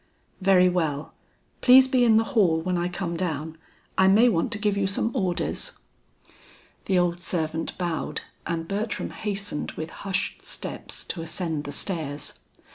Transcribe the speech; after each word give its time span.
"Very 0.41 0.67
well. 0.67 1.13
Please 1.61 1.87
be 1.87 2.03
in 2.03 2.17
the 2.17 2.23
hall 2.33 2.59
when 2.59 2.75
I 2.75 2.87
come 2.87 3.15
down; 3.15 3.55
I 3.99 4.07
may 4.07 4.29
want 4.29 4.51
to 4.53 4.57
give 4.57 4.75
you 4.75 4.87
some 4.87 5.15
orders." 5.15 5.73
The 6.85 6.97
old 6.97 7.19
servant 7.21 7.77
bowed 7.77 8.21
and 8.47 8.67
Bertram 8.67 9.11
hastened 9.11 9.73
with 9.73 9.91
hushed 9.91 10.43
steps 10.43 11.05
to 11.05 11.21
ascend 11.21 11.65
the 11.65 11.71
stairs. 11.71 12.39